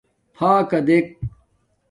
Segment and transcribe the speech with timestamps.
[0.37, 1.07] فݳکݳ دݵک.